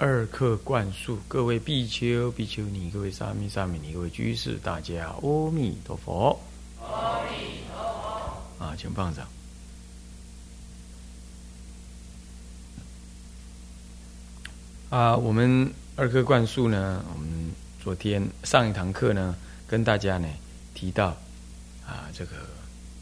[0.00, 6.38] 二课灌输，各位比丘、比丘尼，各位沙弥、沙弥尼，各位居士，大家阿弥陀佛。
[6.80, 7.82] 阿弥陀
[8.58, 8.64] 佛。
[8.64, 9.26] 啊，请放上。
[14.88, 17.50] 啊，我们二课灌输呢，我们
[17.82, 19.34] 昨天上一堂课呢，
[19.66, 20.28] 跟大家呢
[20.74, 21.08] 提到
[21.84, 22.36] 啊，这个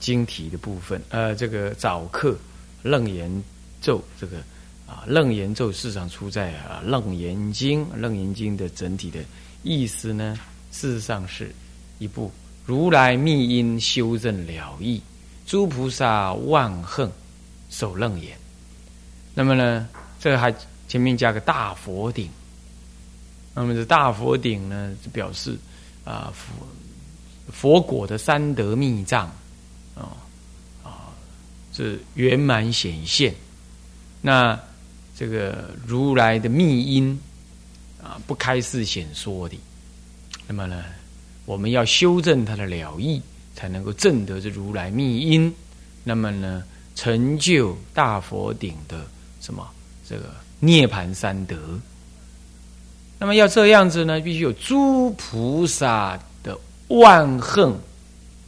[0.00, 2.34] 经题的部分，呃，这个早课
[2.82, 3.44] 楞严
[3.82, 4.38] 咒这个。
[4.86, 7.84] 啊，《楞严咒》事实上出在啊，《楞严经》。
[7.96, 9.20] 《楞严经》的整体的
[9.62, 10.38] 意思呢，
[10.70, 11.52] 事实上是
[11.98, 12.30] 一部
[12.64, 15.02] 如来密因修正了义，
[15.44, 17.10] 诸菩萨万恨
[17.68, 18.36] 守楞严。
[19.34, 19.88] 那么呢，
[20.20, 20.54] 这还
[20.88, 22.30] 前面加个大佛顶。
[23.54, 25.56] 那么这大佛顶呢，表示
[26.04, 26.54] 啊佛
[27.50, 29.26] 佛果的三德密藏
[29.94, 30.14] 啊
[30.84, 31.10] 啊，
[31.72, 33.34] 是圆满显现。
[34.20, 34.58] 那
[35.18, 37.18] 这个如来的密因
[38.02, 39.58] 啊，不开示显说的。
[40.46, 40.84] 那么呢，
[41.46, 43.22] 我们要修正他的了义，
[43.54, 45.50] 才能够证得这如来密因。
[46.04, 46.62] 那么呢，
[46.94, 49.06] 成就大佛顶的
[49.40, 49.66] 什么
[50.06, 51.80] 这个涅盘三德。
[53.18, 57.74] 那么要这样子呢，必须有诸菩萨的万恨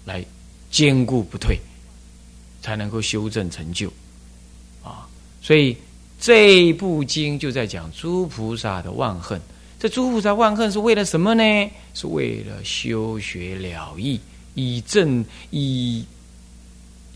[0.05, 0.23] 来
[0.71, 1.59] 坚固不退，
[2.61, 3.91] 才能够修正成就
[4.85, 5.09] 啊。
[5.41, 5.75] 所以。
[6.21, 9.41] 这部经就在讲诸菩萨的万恨。
[9.79, 11.71] 这诸菩萨万恨是为了什么呢？
[11.95, 14.21] 是为了修学了义，
[14.55, 16.05] 以正以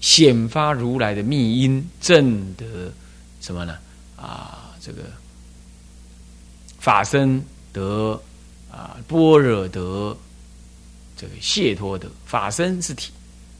[0.01, 2.93] 显发如来的密因，正得
[3.41, 3.77] 什么呢？
[4.17, 5.03] 啊，这个
[6.79, 8.21] 法身得
[8.71, 10.17] 啊，般若得
[11.17, 12.09] 这个解脱得。
[12.25, 13.11] 法身是体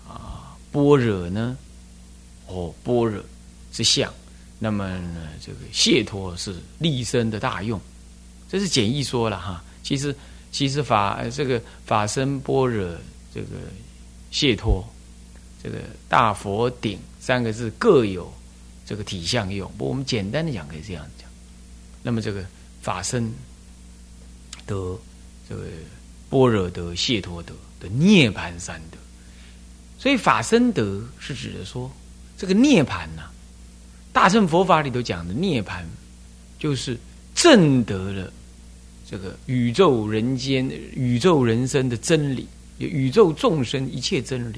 [0.09, 1.57] 啊，般若呢？
[2.47, 3.21] 哦，般若
[3.73, 4.13] 是相。
[4.63, 7.81] 那么呢，这个解脱是立身的大用，
[8.49, 9.61] 这是简易说了哈。
[9.83, 10.15] 其实，
[10.53, 12.89] 其实法这个法身般若
[13.35, 13.57] 这个
[14.31, 14.85] 解脱，
[15.61, 15.79] 这个
[16.09, 18.33] 大佛顶三个字各有
[18.87, 19.69] 这个体相用。
[19.77, 21.29] 不，我们简单的讲可以这样讲。
[22.05, 22.45] 那么这个
[22.81, 23.29] 法身
[24.65, 24.97] 得
[25.49, 25.65] 这个
[26.31, 28.97] 般若得解脱得的涅盘三德，
[29.99, 31.91] 所以法身德是指的说
[32.39, 33.29] 这个涅盘呐。
[34.13, 35.89] 大乘佛法里头讲的涅盘，
[36.59, 36.99] 就是
[37.35, 38.33] 证得了
[39.09, 42.47] 这个宇宙人间、宇宙人生的真理，
[42.79, 44.57] 宇宙众生一切真理。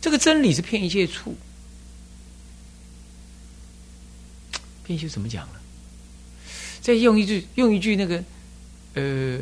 [0.00, 1.36] 这个真理是骗一切处，
[4.84, 5.54] 骗一切怎么讲呢？
[6.80, 8.24] 再用一句，用一句那个
[8.94, 9.38] 呃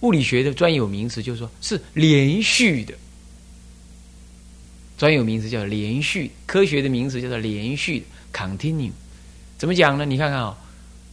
[0.00, 2.94] 物理学的专有名词，就是说是连续的。
[4.98, 8.02] 专有名词叫连续，科学的名词叫做连续。
[8.32, 8.92] Continue，
[9.56, 10.04] 怎么讲呢？
[10.04, 10.56] 你看看啊，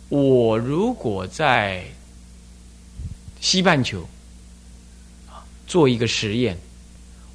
[0.10, 1.84] 我如果在
[3.40, 4.08] 西半球
[5.66, 6.58] 做一个实验，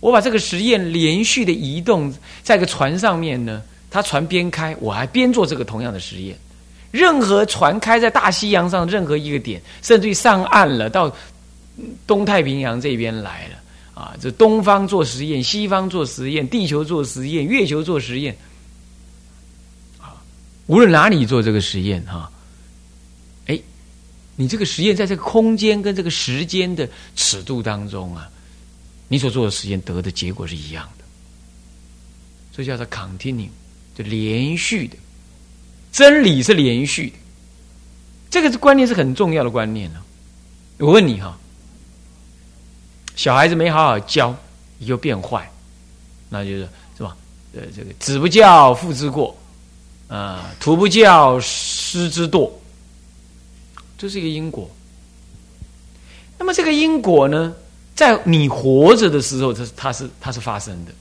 [0.01, 2.13] 我把这个实验连续的移动
[2.43, 6.37] 在一个船上面呢，它船边开，我还边做这个同样的实验。
[6.91, 11.15] 任何船开在大西洋上任何一个点，甚至于上岸了，到
[12.07, 13.57] 东太平洋这边来了
[13.95, 18.37] 啊，这东方做实验，西方做实验，地球做实验，月球做实验。
[20.69, 22.31] 无论哪里做这个实验哈，
[23.47, 23.59] 哎，
[24.37, 28.31] 你这个实验在这个空间跟这个时间的尺度当中啊，
[29.09, 31.05] 你所做的实验得的结果是一样的，
[32.53, 33.49] 这叫做 continue，
[33.95, 34.97] 就连续的，
[35.91, 37.17] 真理是连续的，
[38.29, 40.03] 这个观念是很重要的观念呢。
[40.77, 41.37] 我问你哈，
[43.17, 44.37] 小孩子没好好教，
[44.77, 45.51] 你就变坏，
[46.29, 46.69] 那就是
[46.99, 47.17] 是吧？
[47.55, 49.35] 呃，这个子不教，父之过。
[50.09, 52.51] 啊，徒不教，师之惰，
[53.97, 54.69] 这是一个因果。
[56.39, 57.55] 那么这个因果呢，
[57.95, 60.93] 在你活着的时候，它它是它是发生的，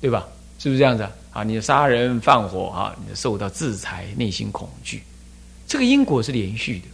[0.00, 0.28] 对吧？
[0.58, 1.42] 是不是这样子啊？
[1.42, 5.02] 你杀人放火啊，你受到制裁，内心恐惧，
[5.66, 6.84] 这个因果是连续的。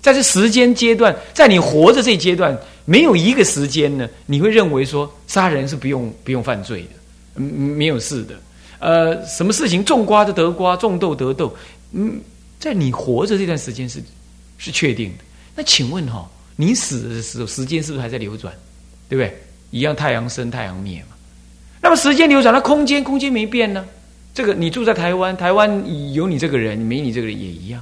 [0.00, 6.88] 在这时间阶段，在你活着这阶段，没有一个时间呢，你会认为说杀人是不用不用犯罪的，
[7.36, 8.34] 嗯，没有事的。
[8.82, 11.56] 呃，什么事情种瓜就得瓜，种豆得豆。
[11.92, 12.20] 嗯，
[12.58, 14.02] 在你活着这段时间是
[14.58, 15.24] 是确定的。
[15.54, 18.52] 那请问哈，你死的时候，时间是不是还在流转？
[19.08, 19.36] 对不对？
[19.70, 21.16] 一样，太阳升，太阳灭嘛。
[21.80, 23.84] 那么时间流转，那空间，空间没变呢？
[24.34, 27.80] 这个你住在台湾，台湾有你这个人，没你这个人也一样。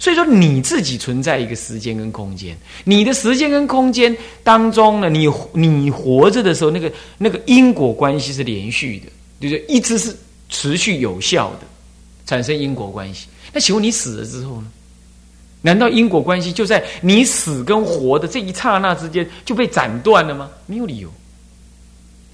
[0.00, 9.06] 所以说，你自己存在一个时间跟空间，你的时间跟空间当中呢，你你活着的时候，那个那个因果关系是连续的，
[9.40, 9.64] 对不对？
[9.68, 10.16] 一直是
[10.48, 11.66] 持续有效的，
[12.26, 13.26] 产生因果关系。
[13.52, 14.66] 那请问你死了之后呢？
[15.60, 20.48] 难道因果关系就在你死跟活的这一刹那之间就被斩断了吗？
[20.66, 21.08] 没有理由。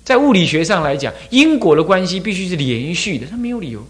[0.05, 3.83] 在物理学上来讲，因果的关系必须是连续的，它没有理由。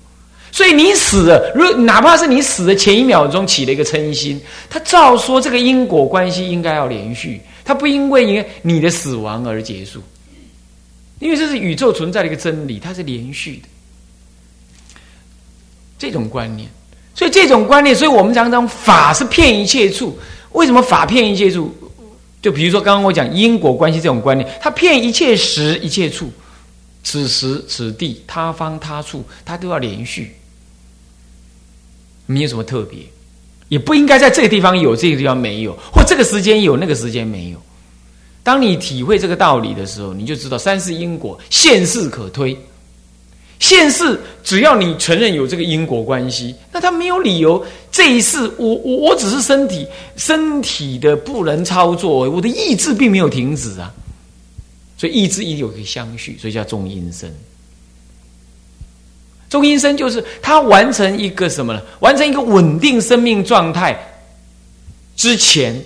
[0.53, 4.41] 所以你死了，如哪怕是你死的前一秒钟起了一个嗔心，
[4.71, 10.01] 他照说这个因果关系应该要连续，它不因为因为你的死亡而结束，
[11.25, 13.69] 因为这是宇宙存在的一个真理，它是连续的。
[15.99, 16.69] 这种观念，
[17.15, 20.19] 所以这种观念，所以我们常常法是骗一切处。
[20.53, 21.75] 为什么法骗一切处？
[22.43, 26.31] 就比如说刚刚我讲因果关系这种观念，它骗一切时一切处，
[27.03, 30.37] 此时此地他方他处，它都要连续。
[32.27, 32.99] 没有什么特别，
[33.71, 37.59] 也不应该在这个地方有，这个地方没有，或这个时间有，那个时间没有。
[38.45, 42.57] 当你体会这个道理的时候，你就知道三世因果，现世可推。
[43.59, 49.87] 现世只要你承认有这个因果关系，那他没有理由这一世我我我只是身体
[50.17, 53.91] 身体的不能操作，我的意志并没有停止啊。
[54.99, 57.35] 所以意志一有一个相续，所以叫中阴身。
[59.49, 61.81] 中阴身就是他完成一个什么呢？
[62.01, 63.97] 完成一个稳定生命状态
[65.17, 65.81] 之前，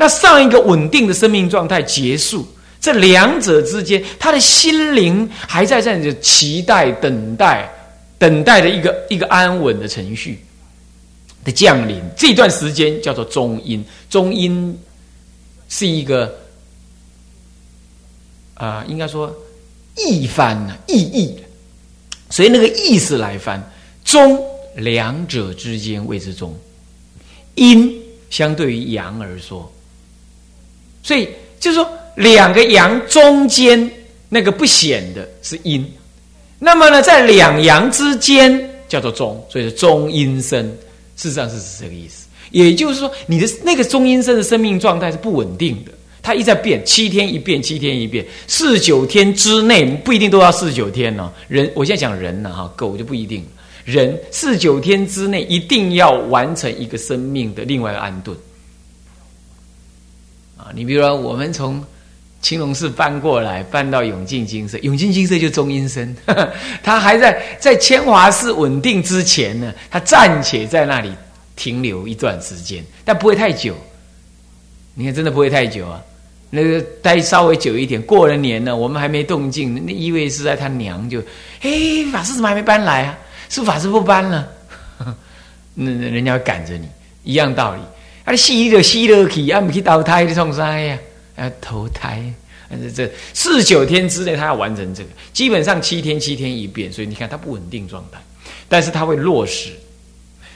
[0.00, 2.48] 那上一个稳定的生命状态结束，
[2.80, 7.70] 这两者之间，他的心灵还在在着期待、等待、
[8.18, 10.42] 等待的一个一个安稳的程序
[11.44, 12.00] 的降临。
[12.16, 14.74] 这段时间叫做中阴，中阴
[15.68, 16.34] 是一个
[18.54, 19.30] 啊，应该说
[19.98, 21.36] 易翻呢，意义。
[22.30, 23.62] 所以那个意思来翻，
[24.02, 24.42] 中
[24.76, 26.56] 两者之间谓之中，
[27.56, 29.70] 阴相对于阳而说，
[31.02, 33.90] 所以就是说两个阳中间
[34.28, 35.84] 那个不显的是阴，
[36.58, 40.64] 那么呢在两阳之间叫做中，所以是中阴身，
[41.16, 42.26] 事实上是这个意思。
[42.50, 45.92] 也就是说，你的那个中阴身的生命状态是不稳定的。
[46.22, 51.32] 它一在变，七天一变，七天一变，四九天之内不一定都要四九天呢。
[51.48, 53.42] 人，我现在讲人呢，哈，狗就不一定。
[53.84, 58.36] 人四九天之内一定要完成一个生命的另外一个安顿。
[60.74, 61.82] 你比如说，我们从
[62.42, 66.16] 青龙寺搬过来，搬到永靖金色，永靖金色就中阴身，
[66.82, 71.12] 他还在在千华寺稳定之前呢，他暂且在那里
[71.56, 73.76] 停留一段时间，但不会太久。
[74.94, 76.02] 你看，真的不会太久啊。
[76.50, 81.20] 那个待稍微久一点，过了年呢，我们还没动静，那意味是在他娘就，
[81.60, 81.70] 哎，
[82.12, 83.18] 法师怎么还没搬来啊？
[83.48, 84.48] 是法师不搬了？
[85.74, 86.88] 那人家赶着你，
[87.22, 87.80] 一样道理。
[88.30, 90.98] 啊，死就死了去，啊，不去投胎你创啥呀？
[91.36, 92.22] 啊，投胎。
[92.94, 98.20] 这四九天之内，他要完成这个，基本上七天七天一变，所以你看他不稳定状态，
[98.68, 99.70] 但是他会落实。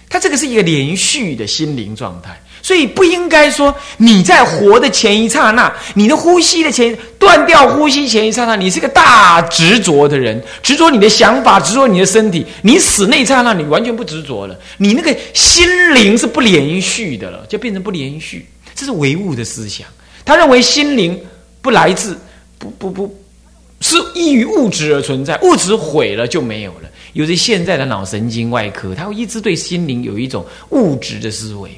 [0.08, 2.40] 他这个是一个连续的心灵状态。
[2.64, 12.46] 所以不应该说你在活的前一刹那，你的呼吸的前断掉呼吸前一刹那，你是个大执着的人，执着你的想法，执着你的身体。
[12.62, 18.48] 你死那一刹那，你完全不执着了，你那个心灵是不连续的了，就变成不连续。
[18.74, 19.86] 这是唯物的思想，
[20.24, 21.20] 他认为心灵
[21.60, 22.18] 不来自
[22.58, 23.14] 不不不，
[23.82, 26.88] 是依于物质而存在，物质毁了就没有了。
[27.12, 31.70] 有些现在的脑神经外科，他会一直对心灵有一种物质的思维。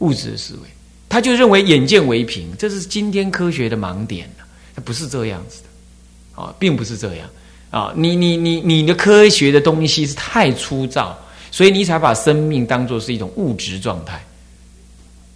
[0.00, 0.68] 物质的思维，
[1.08, 4.28] 他就认为眼见为凭，这是今天科学的盲点。
[4.72, 7.28] 它不是这样子的，啊，并不是这样
[7.72, 7.92] 啊。
[7.96, 11.18] 你你你你的科学的东西是太粗糙，
[11.50, 14.24] 所以你才把生命当做是一种物质状态，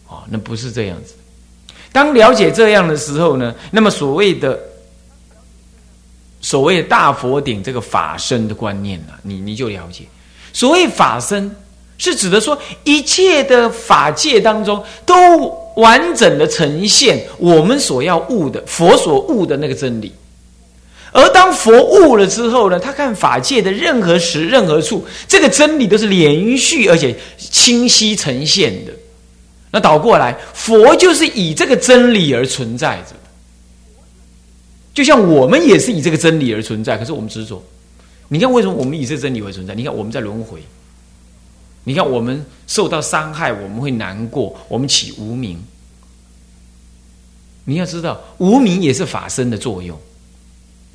[0.09, 1.15] 啊，那不是这样子。
[1.91, 4.59] 当了解这样的时候呢，那么所谓的
[6.41, 10.05] 所谓大佛顶这个法身的观念呢，你你就了解，
[10.53, 11.55] 所谓法身。
[11.99, 15.47] 是指的说，一切的法界当中都
[15.77, 20.13] 完整的呈现我们所要悟的佛所悟的那个真理。
[21.13, 28.93] 而当佛悟了之后呢，他看法界的任何时、任何处，这个真理都是连续而且清晰呈现的。
[29.71, 33.15] 那倒过来，佛就是以这个真理而存在着。
[34.93, 37.63] 就像我们也是以这个真理而存在，可是我们执着。
[38.29, 39.75] 你看，为什么我们以这真理为存在？
[39.75, 40.61] 你看，我们在轮回。
[41.85, 45.63] 你看，我们受到伤害，我们会难过，我们起无名。
[47.67, 49.99] 你要知道，无名也是法身的作用，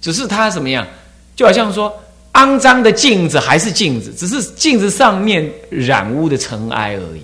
[0.01, 0.88] 只是它怎么样？
[1.36, 1.96] 就好像说，
[2.34, 7.22] 肮脏的镜子还是镜子，只是镜子上面染污的尘埃而已。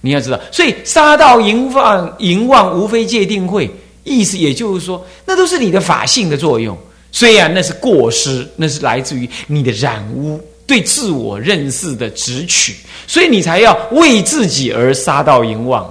[0.00, 3.70] 你要知道，所以杀道淫妄淫妄，无非界定会，
[4.04, 6.76] 意思也就是说，那都是你的法性的作用。
[7.12, 15.88] 虽然那是过失，那是来自于你的染污，对自我认识的直取，所以你才要为自己而杀道淫妄，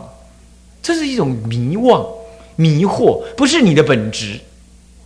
[0.83, 2.05] 这是一种迷惘。
[2.57, 4.39] 迷惑不是你的本质，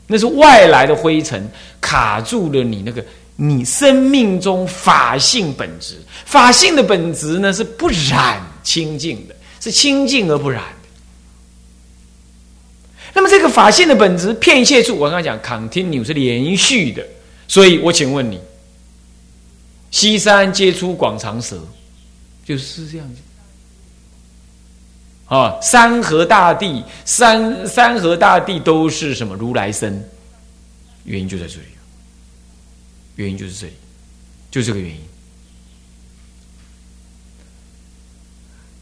[0.05, 1.49] 那是外来的灰尘
[1.81, 3.03] 卡住了你那个
[3.35, 5.95] 你生命中法性本质。
[6.25, 10.61] 法性的本质呢是不染清净的，是清净而不染。
[13.15, 17.03] 那么这个法性的本质，片切处，我刚刚讲 continue 是连续的，
[17.47, 18.39] 所以我请问你，
[19.91, 21.59] 西山皆出广长舌，
[22.45, 23.21] 就是这样子。
[25.27, 30.03] 啊，山河大地，山山河大地都是什么如来身？
[31.03, 31.65] 原因就在这里，
[33.15, 33.73] 原因就是这里，
[34.51, 34.97] 就这个原因。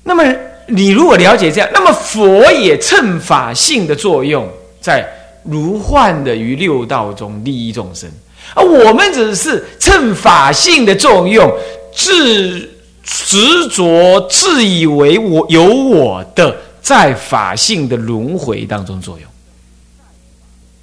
[0.04, 0.24] 那么
[0.68, 4.50] 你如果了解这样，那么佛也乘法性的作用，
[4.80, 5.06] 在
[5.44, 8.10] 如幻的于六道中利益众生，
[8.56, 11.52] 而我们只是趁法性的作用，
[11.96, 12.72] 自。
[13.10, 19.26] 执着自以为我有我的，在法性的轮回当中作用，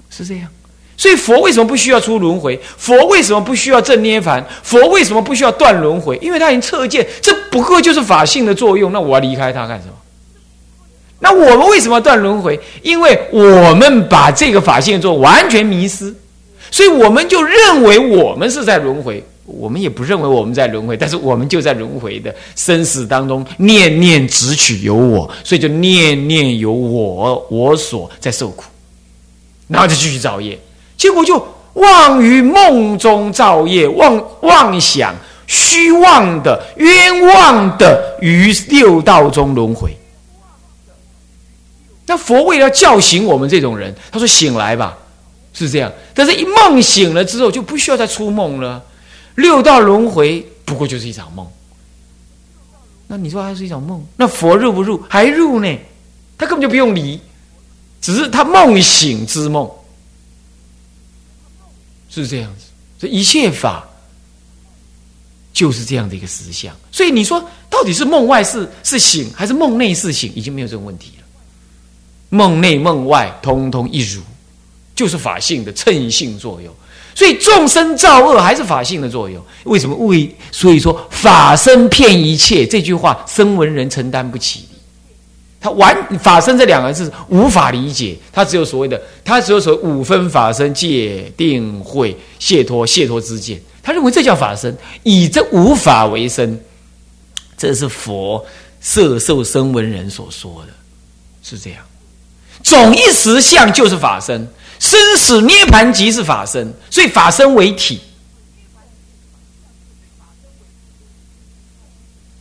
[0.09, 0.49] 是这样。
[0.97, 2.59] 所以佛为什么不需要出轮回？
[2.79, 4.43] 佛为什么不需要正涅盘？
[4.63, 6.17] 佛为什么不需要断轮回？
[6.23, 8.91] 因为他已经测见，这不过就是法性的作用。
[8.91, 9.93] 那我要离开他干什么？
[11.19, 12.59] 那我们为什么要断轮回？
[12.81, 16.15] 因为我们把这个法性做完全迷失，
[16.71, 19.23] 所以我们就认为我们是在轮回。
[19.47, 28.65] 我们也不认为我们在轮回，但是我们就在轮回的生死当中，念念只取有我，所以就念念有我，我所在受苦，
[29.69, 30.59] 然后就继续造业，
[30.97, 35.15] 结果就妄于梦中造业，妄妄想
[35.47, 39.95] 虚妄的冤枉的于六道中轮回。
[42.07, 44.97] 那佛为了叫醒我们这种人，他说：“醒来吧，
[45.55, 48.85] 是这样。”但是，一梦醒了之后，就不需要再出梦了。
[49.37, 51.45] 六道轮回不过就是一场梦，
[53.09, 54.05] 那你说还是一场梦？
[54.17, 55.03] 那佛入不入？
[55.09, 55.79] 还入呢？
[56.37, 57.21] 他根本就不用理，
[58.01, 59.69] 只是他梦醒之梦，
[62.09, 62.67] 是这样子。
[62.99, 63.85] 这一切法
[65.53, 66.75] 就是这样的一个实相。
[66.93, 70.33] 所以你说到底是梦外是是醒，还是梦内是醒？
[70.35, 71.25] 已经没有这个问题了。
[72.31, 74.23] 梦内梦外通通一如，
[74.95, 76.73] 就是法性的称性作用。
[77.17, 79.41] 所以众生造恶还是法性的作用？
[79.65, 80.29] 为什么为？
[80.51, 84.65] 所以说法身骗一切这句话，声闻人承担不起。
[85.61, 93.63] 他完法身这两个字无法理解，他只有所谓的，他只有所谓五分法身界定会解脱解脱之见。
[93.81, 96.61] 他认为这叫法身，以这无法为身，
[97.57, 98.45] 这是佛
[98.81, 100.73] 摄受声闻人所说的，
[101.43, 101.79] 是这样。
[102.65, 104.47] 总一实相就是法身。
[104.79, 108.01] 生死涅盘即是法身，所以法身为体，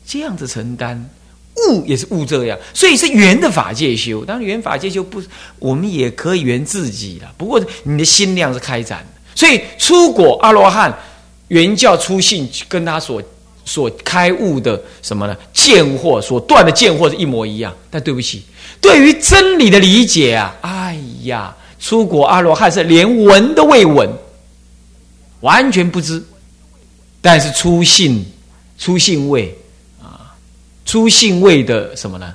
[0.06, 1.10] 这样子承担
[1.70, 4.25] 悟也是悟这样，所以是圆的法界修。
[4.25, 5.22] 当然圆法界修不，
[5.60, 7.28] 我们也可以圆自己的。
[7.38, 10.94] 不过你的心量是开展的，所以出果阿罗汉
[11.48, 13.22] 原教出信，跟他所
[13.66, 15.38] 所开悟的什么呢？
[15.54, 17.74] 见惑所断的见惑是一模一样。
[17.90, 18.44] 但对不起，
[18.82, 21.56] 对于真理的理解啊，哎呀。
[21.84, 24.10] 出国阿罗汉是连闻都未闻，
[25.42, 26.24] 完全不知。
[27.22, 28.25] 但是出信、
[28.78, 29.54] 出信位
[30.02, 30.34] 啊，
[30.86, 32.34] 出信位的什么呢？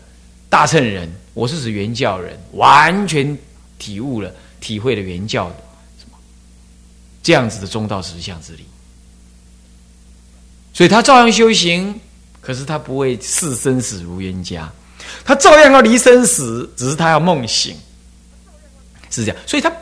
[0.50, 3.36] 大乘人，我是指原教人，完全
[3.78, 5.56] 体悟了、体会了原教的
[5.98, 6.18] 什么
[7.22, 8.66] 这样子的中道实相之理。
[10.74, 11.98] 所以他照样修行，
[12.42, 14.70] 可是他不会视生死如冤家，
[15.24, 17.74] 他照样要离生死，只是他要梦醒。
[19.10, 19.72] 是这样，所以他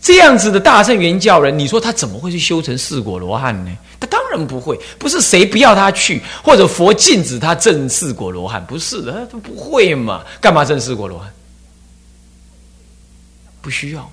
[0.00, 3.74] 这样子的大圣原教人，你说他怎么会去修成四果罗汉呢？
[3.98, 10.22] 他当然不会，不是谁不要他去，或者佛禁止他证四果罗汉，不是的，他不会嘛？
[10.40, 11.32] 干嘛证四果罗汉？
[13.62, 14.12] 不需要，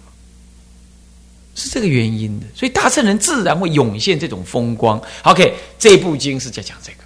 [1.55, 2.45] 是这个原因的。
[2.55, 5.01] 所以大圣人自然会涌现这种风光。
[5.23, 6.97] OK，这部经是在讲这个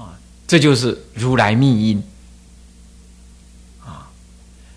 [0.00, 2.02] 啊，这就是如来密因。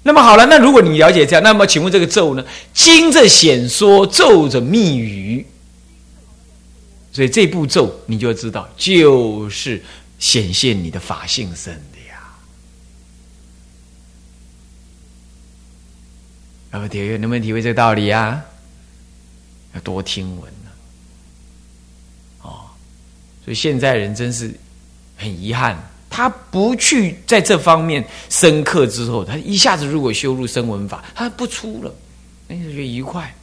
[0.03, 2.43] 那么好了，那如果你了解这样，那么请问这个咒呢？
[2.73, 5.45] 经着显说，咒着密语，
[7.11, 9.81] 所以这步骤你就知道，就是
[10.17, 12.33] 显现你的法性身的呀。
[16.71, 18.43] 那么，体会能不能体会这个道理啊？
[19.73, 20.71] 要多听闻呢。
[22.41, 22.65] 哦，
[23.45, 24.51] 所以现在人真是
[25.15, 31.91] 很遗憾，他不去在这方面深刻之后，他一下子如果修入声闻法，他不出了，
[32.47, 33.33] 那就觉得愉快。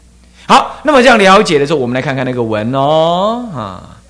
[0.47, 4.01] 好，那么这样了解的时候，我们来看看那个文哦，啊，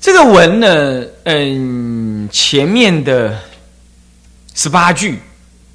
[0.00, 3.36] 这个文呢，嗯，前面的
[4.54, 5.18] 十八句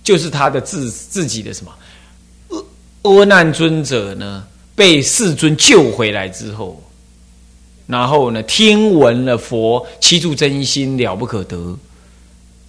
[0.04, 1.74] 就是他的自自己的什么
[2.50, 6.82] 阿阿难尊者呢，被世尊救回来之后，
[7.92, 11.78] 然后呢，听闻了佛七住真心了不可得，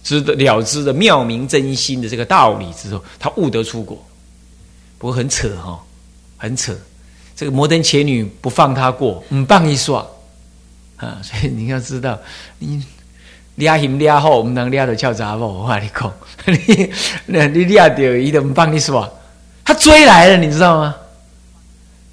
[0.03, 3.97] 知得了知的妙明真心的这个道理之后，他悟得出国。
[4.97, 5.79] 不过很扯哈，
[6.35, 6.75] 很扯。
[7.35, 10.05] 这个摩登伽女不放他过，唔放一耍
[10.97, 11.17] 啊！
[11.23, 12.19] 所以你要知道，
[12.59, 12.83] 你
[13.57, 15.59] 抓嫌抓好，唔能抓到俏杂某。
[15.59, 16.13] 我话你讲，
[17.25, 19.09] 你你抓到伊都唔放你耍，
[19.63, 20.95] 他追来了，你知道吗？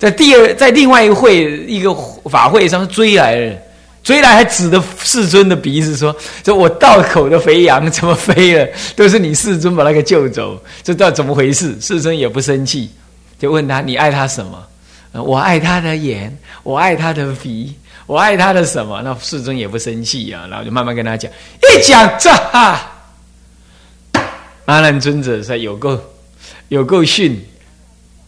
[0.00, 3.54] 在第二，在另外一会一个法会上追来了，
[4.02, 8.66] 追来还指着世尊的鼻子说：“这我道口的肥羊怎么飞了？
[8.96, 12.90] 都是你世尊把那个救走，这道怎么回事？”世尊也不生气，
[13.38, 14.66] 就问他：“你爱他什么
[15.12, 17.74] ？”“我爱他的眼，我爱他的鼻，
[18.06, 22.90] 我爱他的什么？”那世尊也不生气啊，然后就慢慢跟他讲，一讲这哈，
[24.64, 26.00] 阿难尊者说：“有够
[26.68, 27.38] 有够训。”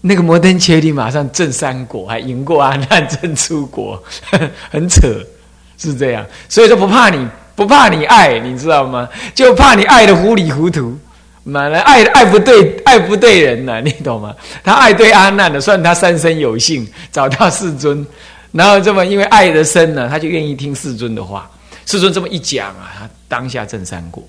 [0.03, 4.03] 那个摩登伽利马上正三果，还赢过阿难正出国，
[4.71, 5.01] 很扯。
[5.79, 9.09] 是这样，所以说不怕你不怕你爱你知道吗？
[9.35, 10.97] 就怕你爱的糊里糊涂，
[11.43, 14.33] 满了爱爱不对爱不对人呢， 你懂吗？
[14.63, 18.07] 他爱对阿难的，算他三生有幸找到世尊，
[18.53, 21.51] 然后这么因为爱的深呢，他就愿意听世尊的话。
[21.85, 24.23] 世尊这么一讲啊，他当下正三果。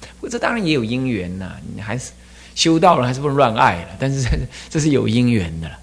[0.00, 2.10] 不过，这当然也有因缘呐，你还是
[2.56, 3.90] 修道人，还是不能乱爱了。
[4.00, 4.30] 但是这
[4.68, 5.78] 这是有因缘的了，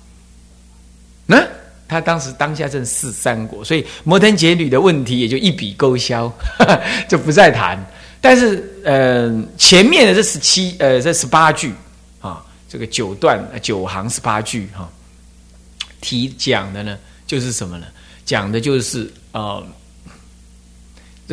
[1.25, 1.41] 那。
[1.85, 6.31] 他当时当下正是三国，所以摩登劫女的问题也就一笔勾销，
[7.07, 7.77] 就不再谈。
[8.19, 11.71] 但是，呃，前面的这十七，呃，这十八句
[12.19, 14.89] 啊，这个九段九行十八句哈，
[16.01, 17.85] 提讲的呢，就是什么呢？
[18.25, 19.63] 讲的就是呃，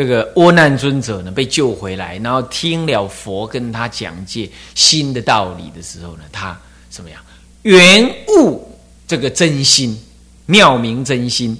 [0.01, 6.59] 这个窝难尊者呢被救回来，然后听了佛跟他讲解新的道理的时候呢，他
[6.89, 7.23] 怎么样？
[7.65, 8.67] 圆悟
[9.07, 10.01] 这个真心。
[10.47, 11.55] 妙明真心，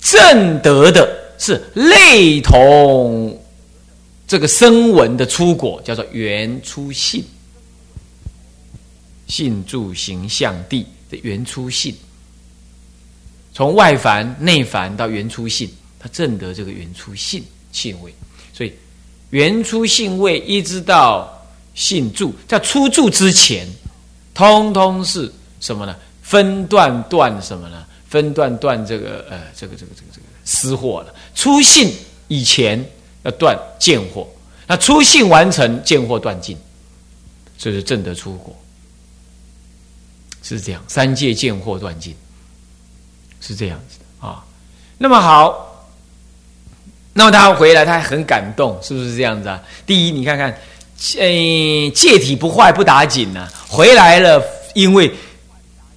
[0.00, 1.06] 正得的
[1.38, 3.38] 是类同
[4.26, 7.22] 这个声闻的出果，叫做原初信，
[9.28, 11.94] 信住形象地的原初性，
[13.52, 15.70] 从外凡内凡到原初性，
[16.02, 18.12] 他正得这个原初性性位，
[18.52, 18.72] 所以
[19.30, 21.32] 原初性位一直到
[21.74, 23.68] 性住，在出住之前，
[24.34, 25.94] 通通是什么呢？
[26.22, 27.86] 分段断什么呢？
[28.08, 31.14] 分段断这个呃，这个这个这个这个私货了。
[31.34, 31.94] 出信
[32.28, 32.84] 以前
[33.22, 34.28] 要断见货，
[34.66, 36.56] 那出信完成见货断尽，
[37.56, 38.54] 这是正得出国，
[40.42, 40.82] 是这样。
[40.88, 42.14] 三界见货断尽，
[43.40, 44.44] 是这样子的啊。
[44.98, 45.71] 那么好，
[47.12, 49.62] 那么他回来，他很感动，是不是这样子啊？
[49.86, 50.50] 第一，你看看，
[51.18, 54.42] 呃，戒体不坏不打紧呢，回来了，
[54.74, 55.12] 因为。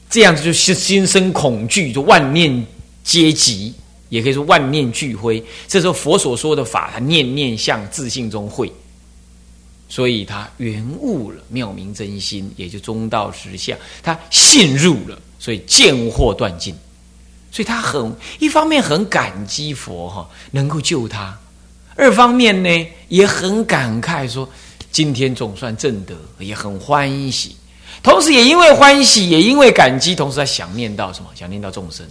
[0.08, 2.65] 这样子就心心生恐惧，就万念
[3.04, 3.73] 皆急，
[4.08, 5.43] 也可以说万念俱灰。
[5.67, 8.71] 这时候佛所说的法，他念念向自信中会，
[9.89, 16.73] 所以他圆悟了妙明真心，也就中道实相，他信入了，所以见惑断尽。
[17.56, 21.34] 所以他很一方面很感激佛哈，能够救他；
[21.96, 24.46] 二方面呢，也很感慨说，
[24.91, 27.56] 今天总算正得，也很欢喜。
[28.04, 31.30] 同时，也因为欢喜，也因为感激，同时他想念到什么？
[31.34, 32.06] 想念到众生。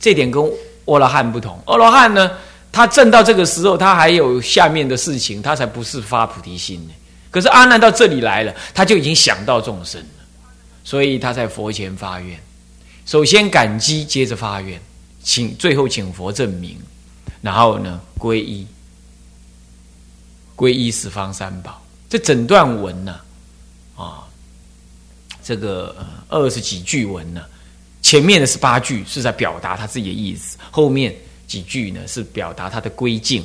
[0.00, 0.42] 这点跟
[0.86, 1.56] 阿罗汉不同。
[1.66, 2.28] 阿罗汉呢，
[2.72, 6.94] 他正到这个时候，他还有下面的事情，他才不是发菩提心呢。
[7.30, 10.24] 可是阿难到这里来了，他就已经想到众生了，
[10.82, 12.36] 所以他在佛前发愿。
[13.06, 14.80] 首先感激，接着发愿，
[15.22, 16.76] 请最后请佛证明，
[17.40, 18.66] 然后呢，皈依，
[20.56, 21.80] 皈依十方三宝。
[22.10, 23.20] 这整段文呢，
[23.96, 24.22] 啊。
[25.42, 25.94] 这个
[26.28, 27.40] 二十几句文呢，
[28.02, 31.14] 前面的十八句是在表达他自己的意思，后面
[31.46, 33.44] 几句呢是表达他的归境，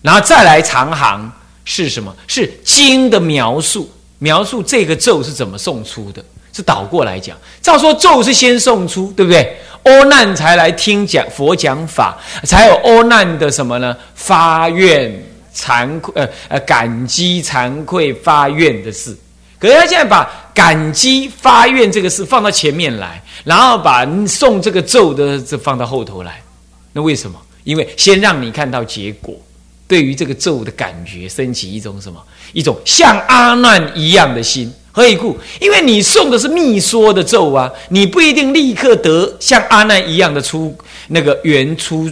[0.00, 1.30] 然后再来长行
[1.66, 2.16] 是什么？
[2.26, 6.24] 是经的描述，描述这个咒是怎么送出的，
[6.56, 7.36] 是倒过来讲。
[7.60, 9.58] 照说咒是先送出，对不对？
[9.82, 13.94] 阿难才来听讲佛讲法，才有阿难的什么呢？
[14.14, 15.12] 发愿
[15.54, 19.14] 惭愧，呃呃，感激惭愧发愿的事。
[19.58, 26.40] 可是他现在把感激发愿这个事放到前面来，然后把送这个咒的这放到后头来。
[26.92, 27.38] 那为什么？
[27.62, 29.34] 因为先让你看到结果，
[29.86, 32.20] 对于这个咒的感觉升起一种什么？
[32.52, 34.72] 一种像阿难一样的心。
[34.96, 35.36] 何以故？
[35.60, 40.74] 因为你送的是密说的咒啊，你不一定立刻得像阿难一样的出
[41.08, 42.10] 那个原初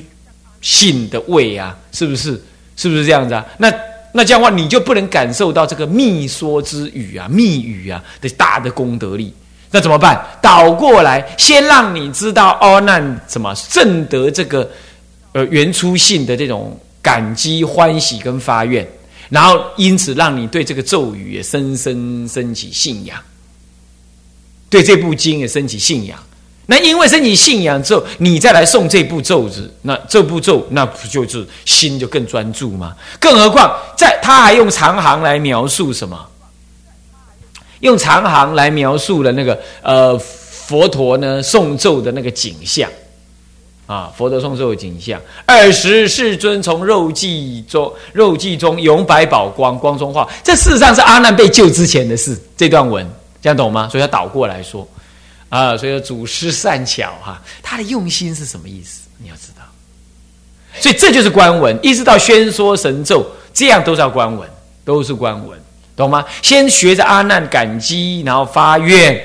[0.61, 2.39] 性的位啊，是不是？
[2.77, 3.43] 是不是这样子啊？
[3.57, 3.73] 那
[4.13, 9.33] 那这样的话，你就不能感受到这个密说之语啊、密语啊的大的功德力。
[9.71, 10.23] 那怎么办？
[10.43, 14.71] 倒过来，先让你知道阿难怎么正得这个
[15.33, 18.87] 呃原初性的这种感激、欢喜跟发愿。
[19.29, 23.19] 然后，因此让你对这个咒语也深深升起信仰，
[24.69, 26.19] 对这部经也升起信仰。
[26.67, 32.95] 那因为升起信仰之后，你再来诵这部咒子，那这部咒那不就是心就更专注吗？
[33.21, 36.19] 更何况，在他还用长行来描述什么？
[37.81, 42.89] 用长行来描述了那个呃佛陀呢诵咒的那个景象。
[43.87, 44.11] 啊！
[44.17, 50.27] 佛陀诵咒的景象，二十世尊从肉髻中肉髻中永百宝光光中化。
[50.43, 52.41] 这事实上是阿难被救之前的事。
[52.57, 53.07] 这段文
[53.43, 53.89] 这样懂吗？
[53.91, 54.89] 所以他倒过来说
[55.51, 59.03] 啊，所以要祖师善巧哈，他的用心是什么意思？
[59.19, 59.63] 你要知道。
[60.81, 64.49] 所以这就是官文，一直到宣说神咒，这样都叫官文，
[64.85, 65.59] 都是官文，
[65.95, 66.25] 懂吗？
[66.41, 69.23] 先学着阿难感激，然后发愿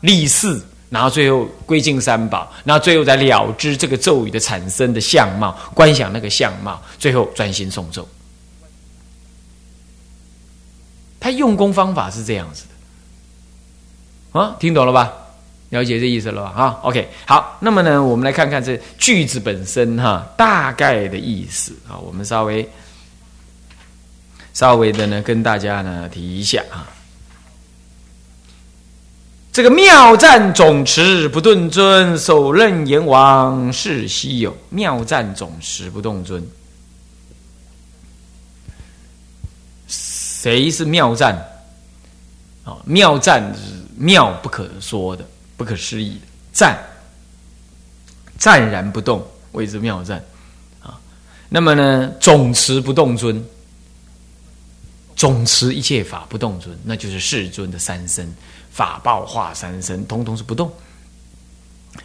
[0.00, 0.58] 立誓。
[0.90, 8.06] 然后最后归敬三宝，然后最后再了知这个咒语的产生的相貌，观想那个相貌，最后专心诵咒。
[11.20, 12.64] 他用功方法是这样子
[14.32, 15.12] 的，啊，听懂了吧？
[15.68, 16.50] 了解这意思了吧？
[16.50, 22.68] 哈，OK，好，那么呢，我们来看看这句子本身哈，大概的意思啊，我们稍微
[24.52, 26.88] 稍微的呢，跟大家呢提一下啊。
[29.60, 34.56] 这个妙赞总持不顿尊，首任阎王是稀有。
[34.70, 36.42] 妙赞总持不动尊，
[39.86, 41.34] 谁是妙赞？
[42.64, 45.22] 啊，妙赞是妙不可说的、
[45.58, 46.78] 不可思议的赞，
[48.38, 50.24] 暂然不动谓之妙赞
[50.82, 50.98] 啊。
[51.50, 53.44] 那么呢，总持不动尊，
[55.14, 58.34] 总持一切法不动尊，那就是世尊的三身。
[58.70, 60.70] 法报化三身，通通是不动。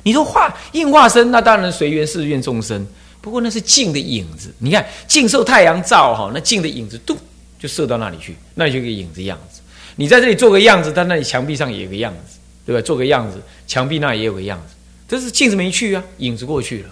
[0.03, 2.85] 你说化应化身，那当然随缘是愿众生。
[3.21, 4.53] 不过那是镜的影子。
[4.59, 7.17] 你看镜受太阳照，哈，那镜的影子，嘟
[7.59, 9.61] 就射到那里去，那就个影子样子。
[9.95, 12.81] 你在这里做个样子，在那里墙壁上也有个样子，对吧？
[12.81, 14.75] 做个样子，墙壁那也有个样子。
[15.07, 16.89] 这是镜子没去啊，影子过去了，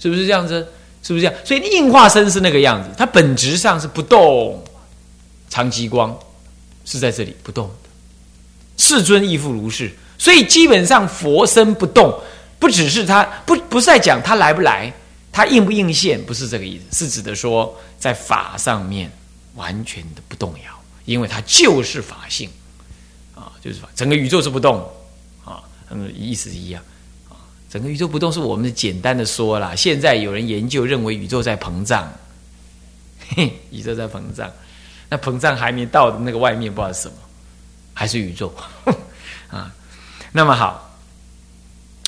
[0.00, 0.66] 是不是这样子？
[1.02, 1.34] 是不是这样？
[1.44, 4.62] 所以应化身是那个样子，它本质上是不动，
[5.48, 6.16] 长极光
[6.84, 7.70] 是在这里不动。
[8.78, 12.18] 世尊亦复如是，所以基本上佛身不动，
[12.58, 14.90] 不只是他不不是在讲他来不来，
[15.30, 19.10] 他应不应现，不是这个意思，是指的说在法上面
[19.56, 20.72] 完全的不动摇，
[21.04, 22.48] 因为他就是法性
[23.34, 24.88] 啊，就是，整个宇宙是不动
[25.44, 25.60] 啊，
[25.90, 26.80] 嗯，意思是一样
[27.28, 27.34] 啊，
[27.68, 32.12] 整个宇宙不动是我们简单的说了，现在有人研究认为宇宙在膨胀，
[33.34, 34.48] 嘿，宇宙在膨胀，
[35.08, 37.14] 那膨胀还没到的那个外面不知道是什么。
[37.98, 38.54] 还是宇宙
[39.50, 39.72] 啊？
[40.30, 40.96] 那么好，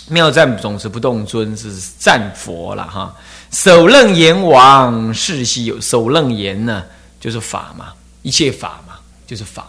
[0.06, 3.12] 妙赞总是不动尊是赞佛了哈。
[3.50, 6.84] 首楞阎王世稀有，首楞阎呢
[7.18, 9.66] 就是法嘛，一切法嘛就是法，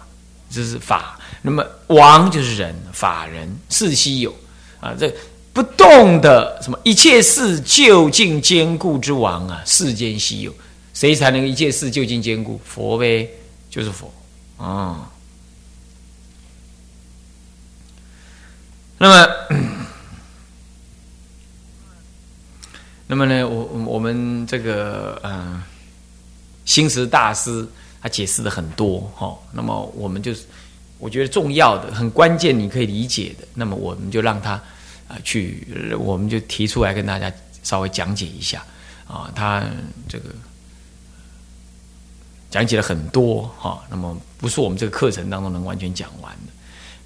[0.51, 1.19] 这是法。
[1.41, 4.31] 那么王就是人，法人世稀有
[4.79, 4.93] 啊。
[4.99, 5.11] 这
[5.51, 10.53] 不动的什么一切事究竟坚固之王啊，世间稀有，
[10.93, 12.61] 谁才能一切事究竟坚固？
[12.63, 13.27] 佛呗，
[13.71, 14.13] 就是佛
[14.63, 15.10] 啊。
[19.01, 19.27] 那么，
[23.07, 23.43] 那么呢？
[23.49, 25.59] 我我们这个嗯，
[26.65, 27.67] 心慈大师
[27.99, 29.35] 他解释的很多哈。
[29.51, 30.45] 那么我们就是
[30.99, 33.47] 我觉得重要的、很关键，你可以理解的。
[33.55, 34.51] 那么我们就让他
[35.07, 35.65] 啊去，
[35.97, 37.33] 我们就提出来跟大家
[37.63, 38.63] 稍微讲解一下
[39.07, 39.31] 啊。
[39.33, 39.63] 他
[40.07, 40.25] 这个
[42.51, 43.83] 讲解了很多哈。
[43.89, 46.53] 那么不是我们这个课程当中能完全讲完的。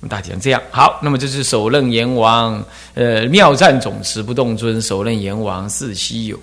[0.07, 2.63] 大体上这样好，那么这是首任阎王，
[2.93, 6.37] 呃，妙战总持不动尊，首任阎王是稀有，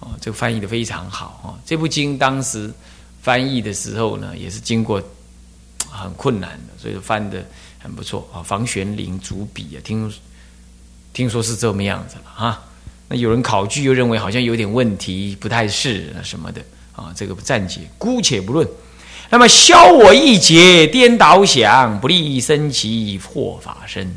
[0.00, 1.58] 啊，这个翻译的非常好啊。
[1.64, 2.72] 这部经当时
[3.20, 5.02] 翻译的时候呢，也是经过
[5.90, 7.44] 很困难的，所以翻的
[7.78, 8.42] 很不错啊。
[8.42, 10.12] 房玄龄主笔啊，听
[11.12, 12.62] 听说是这么样子了啊。
[13.08, 16.62] 那有人考据又认为好像有点问题，不太是啊什么的
[16.94, 18.66] 啊，这个暂且姑且不论。
[19.32, 24.14] 那么消我一劫颠倒，想不利益生起破法身。